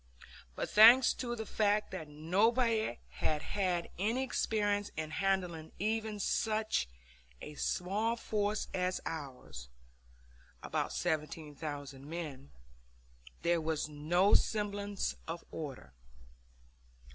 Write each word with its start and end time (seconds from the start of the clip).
But, 0.55 0.67
thanks 0.67 1.13
to 1.13 1.35
the 1.35 1.45
fact 1.45 1.91
that 1.91 2.07
nobody 2.07 2.97
had 3.09 3.43
had 3.43 3.91
any 3.99 4.23
experience 4.23 4.89
in 4.97 5.11
handling 5.11 5.73
even 5.77 6.17
such 6.19 6.89
a 7.39 7.53
small 7.53 8.15
force 8.15 8.67
as 8.73 8.99
ours 9.05 9.69
about 10.63 10.91
17,000 10.91 12.03
men 12.09 12.49
there 13.43 13.61
was 13.61 13.87
no 13.87 14.33
semblance 14.33 15.17
of 15.27 15.43
order. 15.51 15.93